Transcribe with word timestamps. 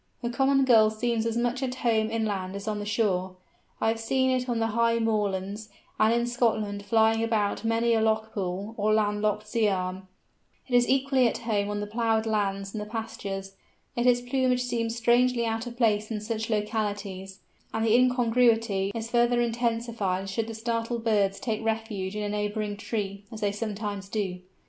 The 0.23 0.31
Common 0.31 0.65
Gull 0.65 0.89
seems 0.89 1.27
as 1.27 1.37
much 1.37 1.61
at 1.61 1.75
home 1.75 2.09
inland 2.09 2.55
as 2.55 2.67
on 2.67 2.79
the 2.79 2.87
shore. 2.87 3.35
I 3.79 3.89
have 3.89 3.99
seen 3.99 4.31
it 4.31 4.49
on 4.49 4.57
the 4.57 4.65
high 4.73 4.97
moorlands, 4.97 5.69
and 5.99 6.11
in 6.11 6.25
Scotland 6.25 6.83
flying 6.83 7.23
about 7.23 7.63
many 7.63 7.93
a 7.93 8.01
loch 8.01 8.33
pool, 8.33 8.73
or 8.79 8.95
land 8.95 9.21
locked 9.21 9.47
sea 9.47 9.67
arm; 9.67 10.07
it 10.67 10.73
is 10.73 10.89
equally 10.89 11.27
at 11.27 11.37
home 11.37 11.69
on 11.69 11.81
the 11.81 11.85
ploughed 11.85 12.25
lands 12.25 12.73
and 12.73 12.81
the 12.81 12.89
pastures, 12.89 13.53
yet 13.95 14.07
its 14.07 14.21
plumage 14.21 14.63
seems 14.63 14.95
strangely 14.95 15.45
out 15.45 15.67
of 15.67 15.77
place 15.77 16.09
in 16.09 16.19
such 16.19 16.49
localities, 16.49 17.41
and 17.71 17.85
the 17.85 17.93
incongruity 17.93 18.91
is 18.95 19.11
further 19.11 19.39
intensified 19.39 20.27
should 20.31 20.47
the 20.47 20.55
startled 20.55 21.03
birds 21.03 21.39
take 21.39 21.63
refuge 21.63 22.15
in 22.15 22.23
a 22.23 22.29
neighbouring 22.29 22.75
tree, 22.75 23.25
as 23.31 23.41
they 23.41 23.51
sometimes 23.51 24.09
do. 24.09 24.39